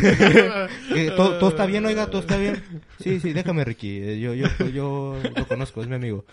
[0.95, 2.63] Eh, todo, todo está bien, oiga, todo está bien.
[3.03, 3.99] Sí, sí, déjame, Ricky.
[3.99, 6.25] Eh, Yo, yo, yo lo conozco, es mi amigo.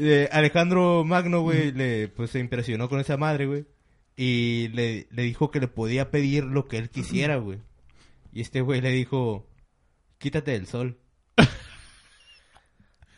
[0.00, 3.64] Eh, Alejandro Magno, güey, le, pues se impresionó con esa madre, güey.
[4.16, 7.58] Y le, le dijo que le podía pedir lo que él quisiera, güey.
[8.32, 9.46] Y este güey le dijo,
[10.18, 10.98] quítate del sol.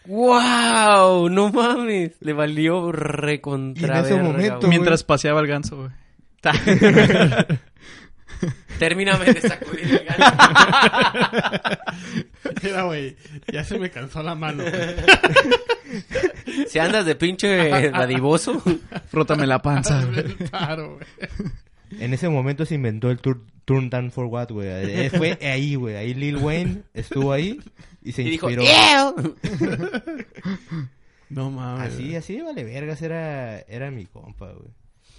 [0.06, 1.28] ¡Wow!
[1.28, 2.12] No mames.
[2.20, 4.68] Le valió Y recontra en ese verga, momento.
[4.68, 5.90] Mientras paseaba el ganso, güey.
[8.78, 11.78] Termíname de sacudir el ganso.
[12.62, 13.16] Mira, güey,
[13.52, 14.64] ya se me cansó la mano.
[16.66, 18.62] Si andas de pinche dadivoso.
[19.08, 20.36] Frótame la panza, güey.
[21.98, 24.68] En ese momento se inventó el tur- Turn Down for What, güey.
[24.68, 25.96] Eh, fue ahí, güey.
[25.96, 27.60] Ahí Lil Wayne estuvo ahí
[28.02, 28.64] Y se Y dijo, inspiró.
[29.16, 29.36] "Ew".
[31.28, 31.92] No mames.
[31.94, 34.70] Así, así vale vergas, era, era mi compa, güey.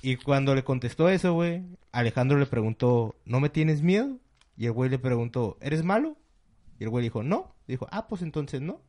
[0.01, 4.17] Y cuando le contestó eso, güey, Alejandro le preguntó, ¿no me tienes miedo?
[4.57, 6.17] Y el güey le preguntó, ¿eres malo?
[6.79, 7.55] Y el güey dijo, no.
[7.67, 8.81] Dijo, ah, pues entonces no.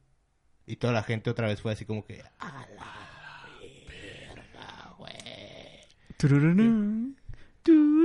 [0.66, 2.66] Y toda la gente otra vez fue así como que, "Ah,
[6.18, 6.56] Turururú.
[6.56, 7.21] Tu, tu,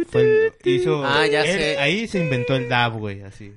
[0.09, 1.03] fue hizo...
[1.05, 1.77] Ah, ya él- sé.
[1.79, 3.53] Ahí se inventó el dab, güey, así.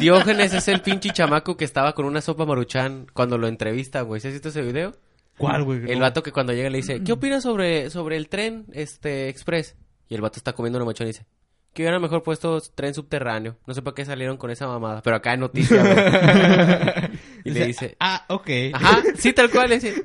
[0.00, 4.20] Diógenes es el pinche chamaco que estaba con una sopa maruchan cuando lo entrevista, güey.
[4.20, 4.94] ¿Sí has visto ese video?
[5.38, 5.90] ¿Cuál, güey?
[5.90, 6.04] El No.
[6.04, 9.76] vato que cuando llega le dice, ¿qué opinas sobre, sobre el tren este express?
[10.08, 11.26] Y el vato está comiendo una maruchan y dice,
[11.74, 13.58] que hubiera mejor puesto tren subterráneo.
[13.66, 17.10] No sé por qué salieron con esa mamada, pero acá en noticias, güey.
[17.44, 18.48] y le dice, Ah, ok.
[18.72, 19.68] ajá, sí, tal cual.
[19.70, 19.94] dice,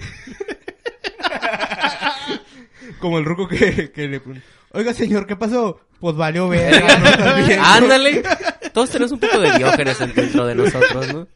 [2.99, 4.21] Como el ruco que, que le...
[4.73, 5.79] Oiga, señor, ¿qué pasó?
[5.99, 8.23] Pues valió verga, no ándale.
[8.73, 11.27] Todos tenemos un poco de Diógenes dentro de nosotros, ¿no?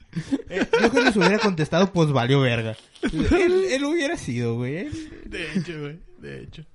[0.49, 2.75] Eh, yo que les hubiera contestado, pues valió verga.
[3.03, 4.87] Él, él hubiera sido, güey.
[5.25, 5.99] De hecho, güey.
[6.19, 6.65] De hecho.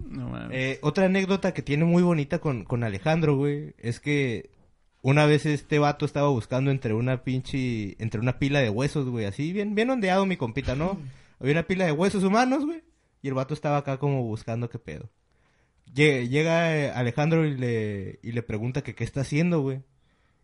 [0.00, 0.50] No mames.
[0.52, 4.50] Eh, otra anécdota que tiene muy bonita con, con Alejandro, güey, es que
[5.00, 9.24] una vez este vato estaba buscando entre una pinche, entre una pila de huesos, güey,
[9.24, 10.98] así bien, bien ondeado mi compita, ¿no?
[11.40, 12.82] Había una pila de huesos humanos, güey,
[13.22, 15.10] y el vato estaba acá como buscando qué pedo.
[15.92, 19.80] Lle- Llega eh, Alejandro y le, y le pregunta que qué está haciendo, güey.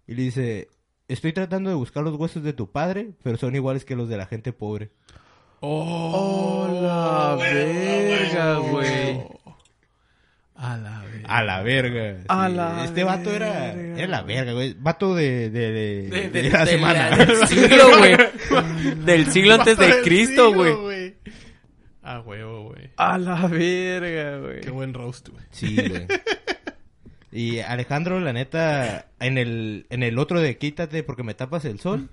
[0.06, 0.68] Y le dice,
[1.08, 4.16] estoy tratando de buscar los huesos de tu padre, pero son iguales que los de
[4.16, 4.90] la gente pobre.
[5.60, 9.20] Oh, la verga, güey.
[10.54, 11.28] A la verga.
[11.38, 12.16] A la verga.
[12.28, 12.54] A sí.
[12.54, 13.98] la Este vato era, verga.
[13.98, 14.74] era la verga, güey.
[14.78, 17.10] Vato de, de, de, De- de de- la de semana.
[17.10, 18.16] la- del siglo, güey.
[19.04, 21.14] Del siglo antes de Cristo, güey.
[22.10, 22.90] A huevo, güey.
[22.96, 24.60] A la verga, güey.
[24.62, 25.44] Qué buen roast, güey.
[25.52, 26.08] Sí, güey.
[27.30, 31.78] Y Alejandro, la neta, en el, en el otro de Quítate porque me tapas el
[31.78, 32.10] sol,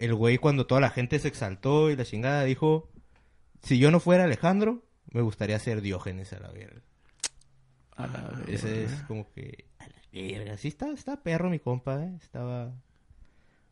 [0.00, 2.90] el güey cuando toda la gente se exaltó y la chingada dijo,
[3.62, 6.82] si yo no fuera Alejandro, me gustaría ser Diógenes a la verga.
[7.94, 8.52] A la verga.
[8.52, 12.74] Ese es como que, a la verga, sí está, está perro mi compa, eh, estaba...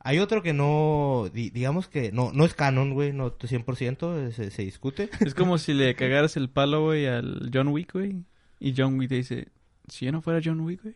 [0.09, 4.51] Hay otro que no, di- digamos que no, no es canon, güey, no 100%, se,
[4.53, 5.11] se discute.
[5.21, 8.23] Es como si le cagaras el palo, güey, al John Wick, güey.
[8.61, 9.49] Y John Wick te dice,
[9.89, 10.95] si yo no fuera John Wick, güey,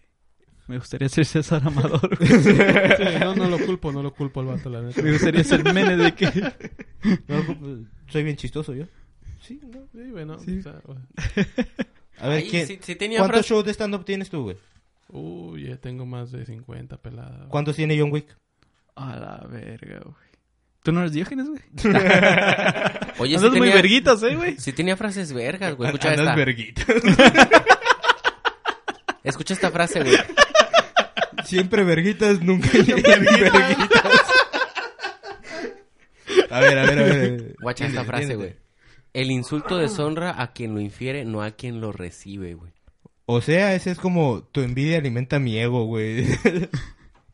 [0.68, 2.16] me gustaría ser César Amador.
[2.16, 2.40] güey.
[2.40, 2.52] Sí,
[3.20, 5.02] no, no lo culpo, no lo culpo al vato, la neta.
[5.02, 6.26] me gustaría ser Mene de que...
[7.26, 8.84] No, pues, soy bien chistoso yo.
[9.42, 9.80] Sí, no.
[9.92, 10.38] Sí, bueno.
[10.38, 10.58] Sí.
[10.58, 10.98] o sea, güey.
[12.18, 14.56] A ver, ¿quién, sí- sí tenía ¿cuántos frase- shows de stand-up tienes tú, güey?
[15.08, 17.48] Uy, ya tengo más de 50 peladas.
[17.48, 18.36] ¿Cuántos tiene John Wick?
[18.96, 20.14] A la verga, güey.
[20.82, 21.60] ¿Tú no eres Diógenes, güey?
[23.18, 24.56] Oye, sí Andas muy tenía, verguitas, eh, güey.
[24.58, 25.88] sí tenía frases vergas, güey.
[25.90, 26.36] Escucha Andas esta.
[26.36, 26.82] verguita.
[29.24, 30.16] Escucha esta frase, güey.
[31.44, 34.20] Siempre verguitas, nunca verguitas.
[36.50, 37.54] A ver, a ver, a ver.
[37.60, 38.56] Guacha esta frase, güey.
[39.12, 42.72] El insulto deshonra a quien lo infiere, no a quien lo recibe, güey.
[43.26, 46.26] O sea, ese es como tu envidia alimenta mi ego, güey.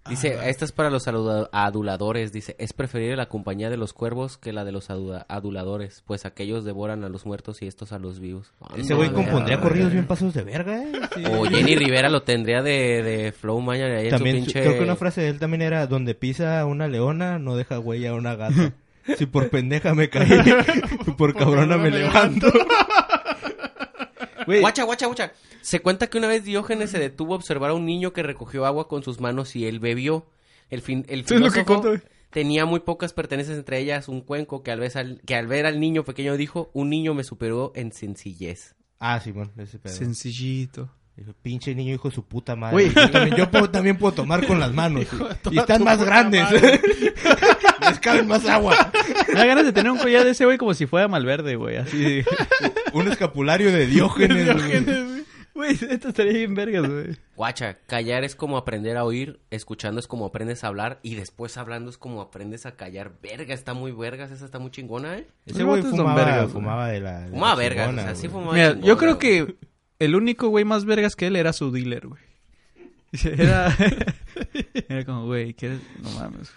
[0.08, 4.52] Dice, esta es para los aduladores, dice, es preferible la compañía de los cuervos que
[4.52, 8.20] la de los aduda- aduladores, pues aquellos devoran a los muertos y estos a los
[8.20, 8.52] vivos.
[8.76, 10.92] Ese güey compondría corridos bien pasos de verga, eh.
[11.14, 11.24] Sí.
[11.26, 14.60] O Jenny Rivera lo tendría de, de Flow Maña ahí en su También, pinche...
[14.62, 18.10] creo que una frase de él también era, donde pisa una leona, no deja huella
[18.10, 18.72] a una gata.
[19.18, 20.28] Si por pendeja me caí,
[21.16, 22.48] por cabrona me levanto.
[24.46, 25.32] Güey, Guacha, guacha, guacha.
[25.60, 28.64] Se cuenta que una vez Diógenes se detuvo a observar a un niño que recogió
[28.66, 30.26] agua con sus manos y él bebió.
[30.70, 34.20] El, fin, el Eso es lo que filósofo tenía muy pocas pertenencias, entre ellas un
[34.20, 37.24] cuenco que al, ver al, que al ver al niño pequeño dijo, un niño me
[37.24, 38.74] superó en sencillez.
[38.98, 39.94] Ah, sí, bueno, ese pedo.
[39.94, 40.90] Sencillito.
[41.16, 42.72] Dijo, pinche niño hijo de su puta madre.
[42.74, 42.94] Güey.
[42.94, 45.02] Yo también, yo puedo- también puedo tomar con las manos.
[45.02, 46.44] Hijo y están más grandes.
[47.88, 48.74] Les caben más agua.
[49.28, 51.76] Me da ganas de tener un collar de ese, güey, como si fuera Malverde, güey.
[51.76, 52.22] Así.
[52.92, 54.54] Un escapulario de Diógenes.
[54.54, 55.26] güey.
[55.54, 57.16] Güey, esto estaría bien vergas, güey.
[57.34, 61.56] Guacha, callar es como aprender a oír, escuchando es como aprendes a hablar y después
[61.56, 63.12] hablando es como aprendes a callar.
[63.22, 65.26] Verga, está muy vergas, esa está muy chingona, ¿eh?
[65.46, 67.20] Ese güey fumaba, vergas, fumaba de la...
[67.20, 68.32] de Fumaba la vergas, chingona, o sea, sí güey.
[68.32, 69.56] fumaba Mira, chingona, yo creo que
[69.98, 72.22] el único güey más vergas que él era su dealer, güey.
[73.24, 73.74] Era,
[74.88, 75.80] era como, güey, ¿quieres?
[76.02, 76.50] No mames.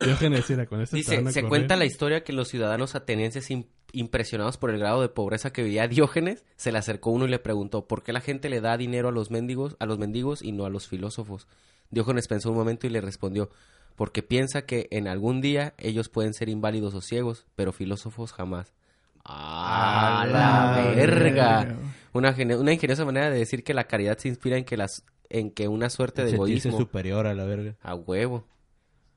[0.00, 0.96] Diógenes era con esto.
[0.96, 5.08] Dice, se cuenta la historia que los ciudadanos atenienses im- impresionados por el grado de
[5.08, 8.48] pobreza que vivía Diógenes, se le acercó uno y le preguntó, ¿por qué la gente
[8.48, 11.46] le da dinero a los mendigos, a los mendigos y no a los filósofos?
[11.90, 13.50] Diógenes pensó un momento y le respondió,
[13.94, 18.72] porque piensa que en algún día ellos pueden ser inválidos o ciegos, pero filósofos jamás.
[19.24, 21.64] ¡Ah, la la verga!
[21.64, 21.76] verga.
[22.12, 25.50] Una, una ingeniosa manera de decir que la caridad se inspira en que las en
[25.50, 27.74] que una suerte de Sentirse egoísmo superior a la verga.
[27.82, 28.46] a huevo.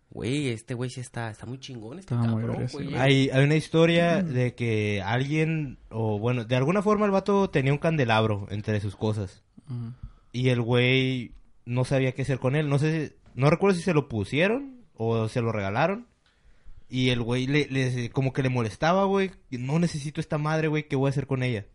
[0.09, 2.95] güey, este güey sí está, está muy chingón, este cabrón, güey.
[2.95, 7.73] Hay, hay una historia de que alguien, o bueno, de alguna forma el vato tenía
[7.73, 9.43] un candelabro entre sus cosas.
[10.31, 11.33] Y el güey
[11.65, 12.69] no sabía qué hacer con él.
[12.69, 16.07] No sé, si- no recuerdo si se lo pusieron o se lo regalaron.
[16.95, 19.31] Y el güey le, le- como que le molestaba, güey.
[19.51, 21.65] No necesito esta madre, güey, ¿qué voy a hacer con ella?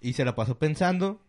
[0.00, 1.20] Y se la pasó pensando.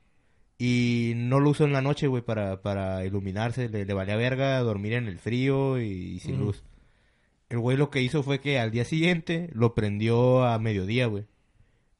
[0.59, 3.67] Y no lo usó en la noche, güey, para, para iluminarse.
[3.67, 6.63] Le, le valía verga dormir en el frío y, y sin luz.
[7.49, 11.25] El güey lo que hizo fue que al día siguiente lo prendió a mediodía, güey.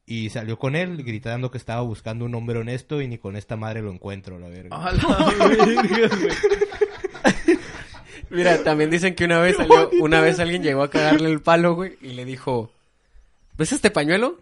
[0.06, 3.56] Y salió con él gritando que estaba buscando un hombre honesto y ni con esta
[3.56, 4.76] madre lo encuentro, la verga.
[4.76, 6.30] A la verga, güey.
[8.30, 11.74] Mira, también dicen que una vez salió- una vez alguien llegó a cagarle el palo,
[11.74, 12.72] güey, y le dijo,
[13.58, 14.38] ¿ves este pañuelo?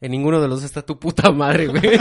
[0.00, 1.82] En ninguno de los dos está tu puta madre, güey.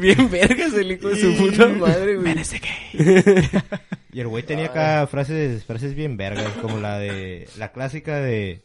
[0.00, 2.34] Bien vergas el hijo de su puta madre, güey.
[4.12, 8.62] Y el güey tenía acá frases, frases bien vergas, como la de, la clásica de,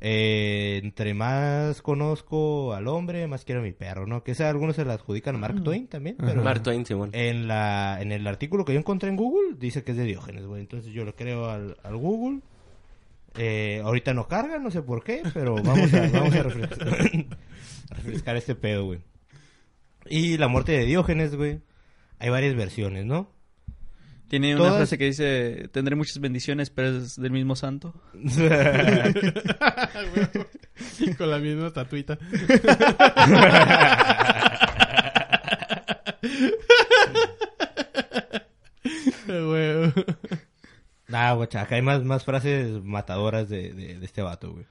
[0.00, 4.22] eh, entre más conozco al hombre, más quiero a mi perro, ¿no?
[4.22, 7.10] Que esa algunos se la adjudican a Mark Twain también, pero Mark Twain, Simón.
[7.12, 10.46] en la, en el artículo que yo encontré en Google, dice que es de Diógenes,
[10.46, 10.60] güey.
[10.60, 12.40] Entonces yo le creo al, al Google.
[13.36, 17.94] Eh, ahorita no carga, no sé por qué, pero vamos a, vamos a refrescar, a
[17.94, 19.00] refrescar este pedo, güey.
[20.06, 21.60] Y la muerte de Diógenes, güey.
[22.18, 23.30] Hay varias versiones, ¿no?
[24.28, 27.94] Tiene una Todas- frase que dice, tendré muchas bendiciones, pero es del mismo santo.
[31.18, 32.18] Con la misma tatuita.
[41.12, 44.66] Ah, guacha, acá hay más, más frases matadoras de, de, de este vato, güey.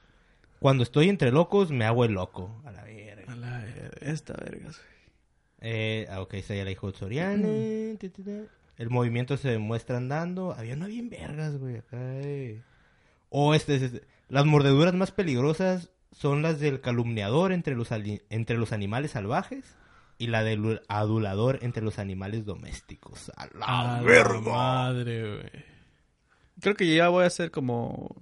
[0.60, 2.62] Cuando estoy entre locos, me hago el loco.
[2.64, 3.32] A la verga.
[3.32, 4.76] A la verga, esta verga, güey.
[5.60, 6.70] Eh, ah, ok, está ya la
[7.98, 8.30] ti, ti, ti.
[8.78, 10.52] El movimiento se muestra andando.
[10.56, 11.76] Había una bien vergas, güey.
[11.76, 12.62] Acá, eh.
[13.28, 18.56] O este, es- este, las mordeduras más peligrosas son las del calumniador entre los, entre
[18.56, 19.76] los animales salvajes
[20.16, 23.30] y la del adulador entre los animales domésticos.
[23.36, 24.40] A la A la verga.
[24.40, 25.64] madre, güey.
[26.60, 28.16] Creo que ya voy a hacer como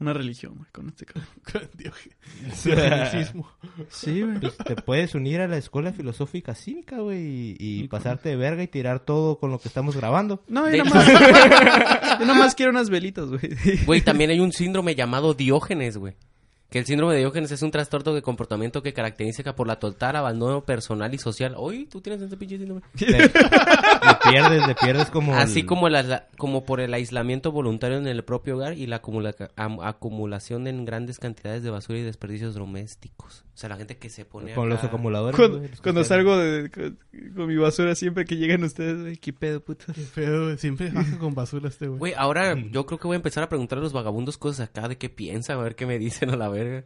[0.00, 1.26] una religión, güey, con este cabrón.
[1.52, 3.48] Con Diog- Diogenicismo.
[3.90, 4.38] Sí, güey.
[4.40, 8.62] Pues te puedes unir a la escuela filosófica cínica, güey, y, y pasarte de verga
[8.62, 10.42] y tirar todo con lo que estamos grabando.
[10.48, 11.06] No, yo nomás,
[12.20, 13.84] yo nomás quiero unas velitas, güey.
[13.86, 16.14] Güey, también hay un síndrome llamado Diógenes, güey.
[16.70, 20.16] Que el síndrome de Diógenes es un trastorno de comportamiento que caracteriza por la total
[20.16, 21.54] abandono personal y social.
[21.56, 22.82] Oye, tú tienes ese pinche síndrome.
[22.98, 25.34] Te, te pierdes, te pierdes como...
[25.34, 28.96] Así el- como, aisla- como por el aislamiento voluntario en el propio hogar y la
[29.02, 33.44] acumula- am- acumulación en grandes cantidades de basura y desperdicios domésticos.
[33.54, 35.36] O sea, la gente que se pone Con los acumuladores.
[35.82, 36.96] Cuando, salgo de, con,
[37.34, 39.86] con mi basura, siempre que llegan ustedes, güey, qué pedo, puto.
[40.14, 40.58] Qué güey.
[40.58, 41.98] Siempre baja con basura este, güey.
[41.98, 44.86] Güey, ahora yo creo que voy a empezar a preguntar a los vagabundos cosas acá
[44.86, 46.84] de qué piensan, a ver qué me dicen a la verga.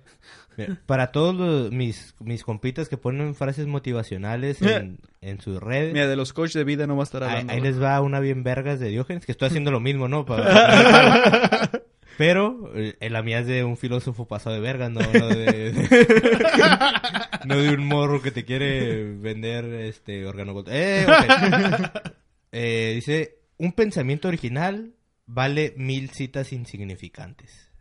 [0.86, 6.06] Para todos los- mis, mis compitas que ponen frases motivacionales en, en sus redes, Mira,
[6.06, 7.52] de los coaches de vida no va a estar ahí, hablando.
[7.54, 7.72] ahí güey.
[7.72, 10.24] les va una bien vergas de Diógenes, que estoy haciendo lo mismo, ¿no?
[10.26, 11.70] Para-
[12.18, 15.72] Pero eh, la mía es de un filósofo pasado de vergas, no, no de,
[17.46, 20.62] no de un morro que te quiere vender este órgano.
[20.68, 22.02] Eh, ok.
[22.54, 24.92] Eh, dice, un pensamiento original
[25.24, 27.71] vale mil citas insignificantes.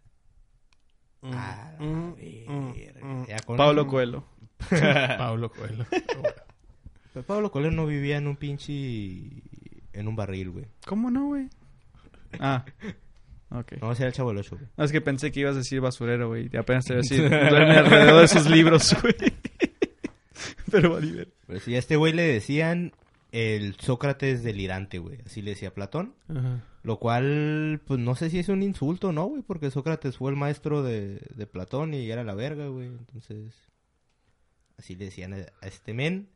[1.23, 2.13] Ah, mm,
[2.47, 4.23] mm, Pablo Coelho.
[4.69, 5.85] Pablo Coelho.
[7.13, 8.73] Pero Pablo Coelho no vivía en un pinche...
[9.93, 10.65] En un barril, güey.
[10.85, 11.49] ¿Cómo no, güey?
[12.39, 12.63] Ah,
[13.49, 13.73] ok.
[13.81, 14.67] No, ese era el chavo del ocho, güey.
[14.77, 16.49] No, es que pensé que ibas a decir basurero, güey.
[16.51, 19.15] Y apenas te iba a decir, duerme alrededor de esos libros, güey.
[20.71, 21.27] Pero ver.
[21.45, 22.93] Pero sí, a este güey le decían
[23.31, 25.19] el Sócrates delirante, güey.
[25.25, 26.15] Así le decía Platón.
[26.27, 26.63] Ajá.
[26.83, 29.41] Lo cual, pues no sé si es un insulto o no, güey.
[29.41, 32.87] Porque Sócrates fue el maestro de, de Platón y era la verga, güey.
[32.87, 33.53] Entonces,
[34.77, 36.29] así le decían a, a este men.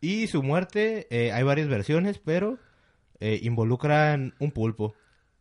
[0.00, 2.58] Y su muerte, eh, hay varias versiones, pero
[3.20, 4.94] eh, involucran un pulpo.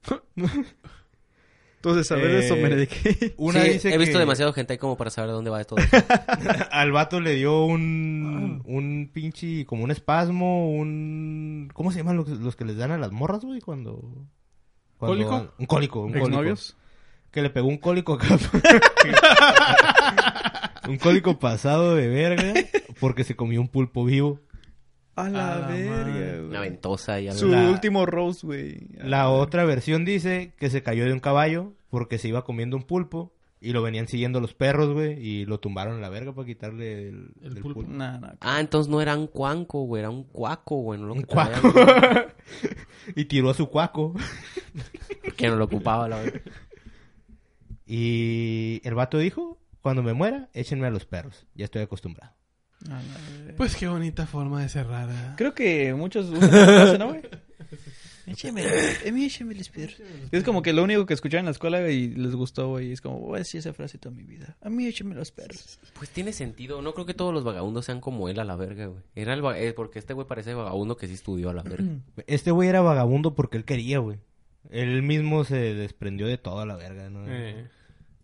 [1.81, 3.33] Entonces, saber de eso, Eh, Benedict.
[3.37, 5.63] Una Sí, dice he visto que demasiado gente ahí como para saber de dónde va
[5.63, 5.79] todo.
[6.71, 11.69] al vato le dio un, un pinche, como un espasmo, un...
[11.73, 13.61] ¿Cómo se llaman los, los que les dan a las morras, güey?
[13.61, 14.01] Cuando...
[14.97, 15.31] cuando ¿Cólico?
[15.31, 16.27] van- Un cólico, un cólico.
[16.27, 16.75] ¿Exnovios?
[17.31, 18.37] Que le pegó un cólico acá.
[20.89, 22.53] un cólico pasado de verga
[22.99, 24.39] porque se comió un pulpo vivo.
[25.25, 26.41] A la, A la verga.
[26.47, 27.39] Una ventosa y algo.
[27.39, 28.77] Su La- último roast, güey.
[28.97, 32.83] La otra versión dice que se cayó de un caballo porque se iba comiendo un
[32.83, 36.45] pulpo Y lo venían siguiendo los perros, güey, y lo tumbaron a la verga para
[36.47, 37.81] quitarle el, El del pulpo.
[37.81, 37.91] pulpo.
[37.91, 38.33] Nah, nah.
[38.39, 40.97] Ah, entonces no era un cuanco, güey, era un cuaco, güey.
[40.99, 41.73] No lo Un cuaco.
[43.17, 44.13] y tiró a su cuaco.
[45.35, 46.41] Que no lo ocupaba, la verdad.
[47.85, 51.45] Y el vato dijo, cuando me muera, échenme a los perros.
[51.55, 52.33] Ya estoy acostumbrado.
[53.57, 55.09] Pues qué bonita forma de cerrar.
[55.09, 55.33] ¿eh?
[55.37, 57.21] Creo que muchos usan esa frase, ¿no, güey?
[58.27, 58.61] Écheme,
[59.07, 59.95] a mí écheme los perros.
[60.31, 62.91] Es como que lo único que escucharon en la escuela y les gustó, güey.
[62.91, 64.55] Es como, voy a decir esa frase toda mi vida.
[64.61, 65.79] A mí écheme los perros.
[65.97, 66.79] Pues tiene sentido.
[66.83, 69.01] No creo que todos los vagabundos sean como él a la verga, güey.
[69.15, 71.89] Era el va- eh, porque este güey parece vagabundo que sí estudió a la verga.
[72.27, 74.19] Este güey era vagabundo porque él quería, güey.
[74.69, 77.25] Él mismo se desprendió de toda la verga, ¿no?
[77.27, 77.67] Eh,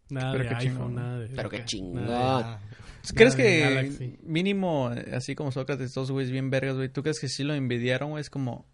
[0.10, 0.96] nada Pero de qué iPhone, chingón.
[0.96, 1.28] nada de...
[1.30, 2.06] Pero qué chingón.
[2.06, 2.76] nada de-
[3.14, 6.90] ¿Crees Nada que mínimo, así como Sócrates, todos güeyes bien vergas, güey?
[6.90, 8.22] ¿Tú crees que sí lo envidiaron, güey?
[8.22, 8.66] Es como...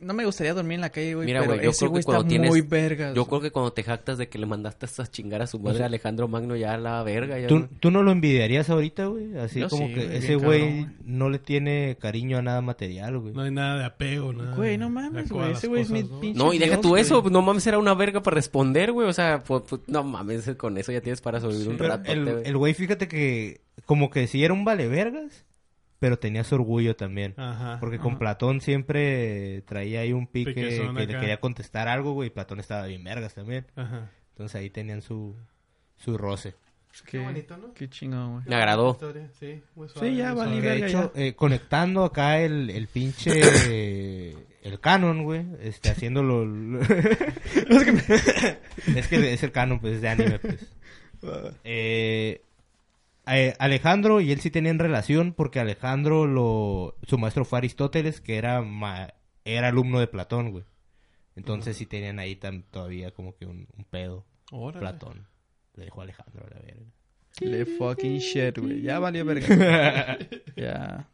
[0.00, 1.90] No me gustaría dormir en la calle, güey, Mira, pero güey, yo ese creo que
[1.92, 3.14] güey está cuando tienes- muy vergas.
[3.14, 3.28] Yo güey.
[3.28, 5.86] creo que cuando te jactas de que le mandaste a chingar a su madre a
[5.86, 7.38] Alejandro Magno ya a la verga.
[7.38, 7.68] Ya, ¿Tú, güey.
[7.78, 9.36] tú no lo envidiarías ahorita, güey?
[9.38, 13.18] Así Yo como sí, que güey, ese güey no le tiene cariño a nada material,
[13.20, 13.32] güey.
[13.34, 14.56] No hay nada de apego, nada.
[14.56, 16.20] Güey, no mames, güey, ese güey es mi ¿no?
[16.20, 17.02] pinche- No, y deja Dios, tú güey.
[17.02, 19.08] eso, no mames, era una verga para responder, güey.
[19.08, 22.10] O sea, pues, pues, no mames, con eso ya tienes para sobrevivir un Pero rato.
[22.10, 25.44] el, el güey, fíjate que como que sí era un vale vergas,
[25.98, 27.34] pero tenía su orgullo también.
[27.36, 27.78] Ajá.
[27.80, 32.28] Porque con Platón siempre traía ahí un pique Piquezón que le quería contestar algo, güey.
[32.28, 33.66] y Platón estaba bien vergas también.
[33.76, 34.10] Ajá.
[34.30, 35.36] Entonces ahí tenían su,
[35.96, 36.54] su roce.
[37.06, 37.72] Qué, bonito, ¿no?
[37.74, 38.44] Qué chingón, güey.
[38.46, 38.92] Me agradó.
[38.92, 40.80] Historia, Sí, muy suave, Sí, ya muy valí suave.
[40.80, 43.40] De hecho, eh, conectando acá el, el pinche...
[43.68, 45.44] eh, el canon, güey.
[45.60, 46.42] Este, haciéndolo...
[48.96, 50.66] es que es el canon, pues, es de anime, pues.
[51.64, 52.42] Eh,
[53.36, 58.36] eh, Alejandro y él sí tenían relación porque Alejandro, lo su maestro fue Aristóteles, que
[58.36, 59.12] era, ma-
[59.44, 60.64] era alumno de Platón, güey.
[61.36, 64.24] Entonces sí tenían ahí tam- todavía como que un, un pedo.
[64.50, 64.80] Órale.
[64.80, 65.26] Platón.
[65.74, 66.82] Le dejó a Alejandro a la verga.
[67.40, 68.82] Le fucking shit, güey.
[68.82, 70.18] Ya valió verga.
[70.56, 71.08] ya.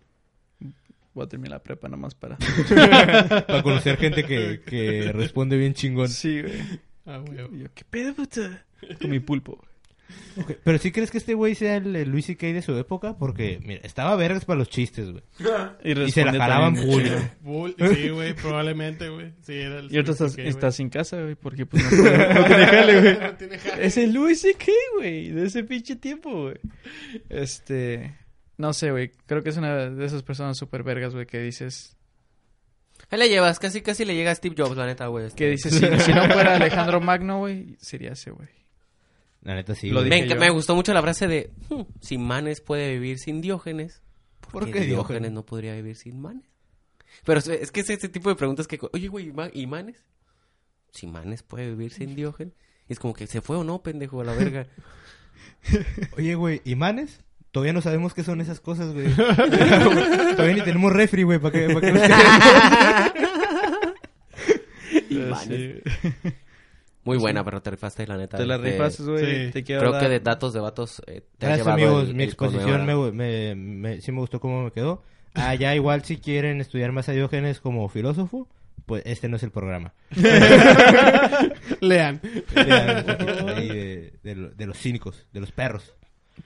[1.12, 2.36] Voy a terminar la prepa nomás para...
[3.46, 6.08] Para conocer gente que, que responde bien chingón.
[6.08, 6.54] Sí, güey.
[7.06, 7.36] Ah, güey.
[7.36, 8.64] Yo, ¿qué pedo, puta?
[9.00, 9.62] Con mi pulpo.
[10.64, 12.48] Pero sí crees que este güey sea el, el Luis C.K.
[12.48, 13.16] de su época?
[13.16, 15.22] Porque, mira, estaba vergas para los chistes, güey.
[16.06, 17.12] Y se la full, güey.
[17.42, 19.32] Bull- Sí, güey, probablemente, güey.
[19.42, 19.92] Sí, era el...
[19.92, 20.48] Y ahorita estás, sí, güey.
[20.48, 23.18] estás sin casa, güey, porque pues no, puede- no tiene jale, güey.
[23.20, 23.86] No tiene jale.
[23.86, 26.56] Es el Luis C.K., güey, de ese pinche tiempo, güey.
[27.28, 28.18] Este...
[28.56, 31.96] No sé, güey, creo que es una de esas personas súper vergas, güey, que dices...
[33.10, 35.30] Ahí le llevas, casi casi le llega a Steve Jobs, la neta, güey.
[35.32, 38.48] Que dices, si, si no fuera Alejandro Magno, güey, sería ese, güey.
[39.44, 39.88] La neta sí.
[39.90, 40.10] Lo güey.
[40.10, 40.40] dije Me, enca- yo.
[40.40, 44.02] me gustó mucho la frase de, "Hmm, si Manes puede vivir sin Diógenes,
[44.40, 45.32] ¿por, ¿Por qué Diógenes Diógenes?
[45.32, 46.44] no podría vivir sin Manes?
[47.24, 50.02] Pero es, que es ese tipo de preguntas que, oye, güey, ¿y Ma- ¿y Manes?
[50.92, 52.54] Si Manes puede vivir sin Diógenes.
[52.88, 54.66] Y es como que se fue o no, pendejo, a la verga.
[56.18, 57.20] Oye, güey, ¿imanes?
[57.50, 59.06] Todavía no sabemos qué son esas cosas, güey.
[59.14, 62.02] Todavía ni tenemos refri, güey, para que, pa' que nos
[65.10, 65.82] Imanes.
[67.04, 68.38] Muy buena, pero te rifaste, la neta.
[68.38, 69.46] Te la Este, rifaste, güey.
[69.46, 69.52] sí.
[69.52, 72.08] Te quiero Creo dar- que de datos de vatos eh, te has Gracias, llevado amigos.
[72.08, 75.02] el- Mi el exposición me, me, me- sí me gustó cómo me quedó.
[75.34, 78.48] Ah, ya igual si quieren estudiar más a Diógenes como filósofo,
[78.86, 79.92] pues este no es el programa.
[81.80, 82.20] Lean.
[82.54, 85.94] Lean de, de los cínicos, de los perros.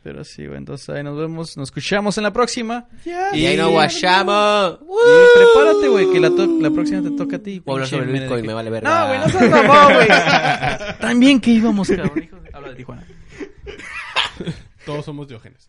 [0.03, 2.87] Pero sí, güey, entonces ahí nos vemos, nos escuchamos en la próxima.
[3.05, 4.79] Y ahí nos guachamos.
[4.83, 7.59] Y prepárate, güey, que la, to- la próxima te toca a ti.
[7.61, 8.25] Voy a hablar sobre Benedict.
[8.31, 9.01] Bitcoin, me vale verga.
[9.01, 10.09] No, güey, no seas mamón, güey.
[11.01, 12.23] También que íbamos, cabrón.
[12.23, 13.05] hijo de- Habla de Tijuana.
[14.87, 15.69] Todos somos Diógenes.